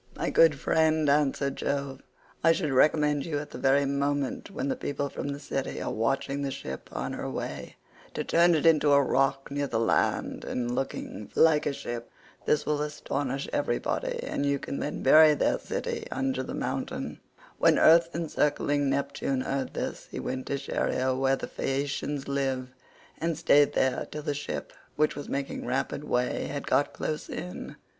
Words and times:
"My 0.15 0.31
good 0.31 0.59
friend," 0.59 1.07
answered 1.07 1.57
Jove, 1.57 2.01
"I 2.43 2.53
should 2.53 2.71
recommend 2.73 3.23
you 3.23 3.37
at 3.37 3.51
the 3.51 3.59
very 3.59 3.85
moment 3.85 4.49
when 4.49 4.67
the 4.67 4.75
people 4.75 5.09
from 5.09 5.27
the 5.27 5.39
city 5.39 5.79
are 5.79 5.91
watching 5.93 6.41
the 6.41 6.49
ship 6.49 6.89
on 6.91 7.13
her 7.13 7.29
way, 7.29 7.75
to 8.15 8.23
turn 8.23 8.55
it 8.55 8.65
into 8.65 8.93
a 8.93 9.01
rock 9.03 9.51
near 9.51 9.67
the 9.67 9.79
land 9.79 10.43
and 10.43 10.73
looking 10.73 11.29
like 11.35 11.67
a 11.67 11.71
ship. 11.73 12.09
This 12.47 12.65
will 12.65 12.81
astonish 12.81 13.47
everybody, 13.53 14.19
and 14.23 14.43
you 14.43 14.57
can 14.57 14.79
then 14.79 15.03
bury 15.03 15.35
their 15.35 15.59
city 15.59 16.07
under 16.09 16.41
the 16.41 16.55
mountain." 16.55 17.19
When 17.59 17.77
earth 17.77 18.09
encircling 18.15 18.89
Neptune 18.89 19.41
heard 19.41 19.75
this 19.75 20.07
he 20.09 20.19
went 20.19 20.47
to 20.47 20.57
Scheria 20.57 21.13
where 21.13 21.35
the 21.35 21.45
Phaeacians 21.45 22.27
live, 22.27 22.69
and 23.19 23.37
stayed 23.37 23.73
there 23.73 24.07
till 24.09 24.23
the 24.23 24.33
ship, 24.33 24.73
which 24.95 25.15
was 25.15 25.29
making 25.29 25.67
rapid 25.67 26.03
way, 26.03 26.47
had 26.47 26.65
got 26.65 26.91
close 26.91 27.29
in. 27.29 27.75